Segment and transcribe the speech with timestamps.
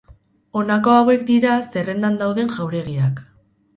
[0.61, 3.21] Honako hauek dira zerrendan dauden jauregiak.